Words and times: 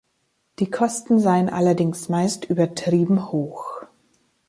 Die 0.57 0.71
Kosten 0.71 1.19
seien 1.19 1.47
allerdings 1.47 2.09
meist 2.09 2.45
übertrieben 2.45 3.31
hoch. 3.31 3.83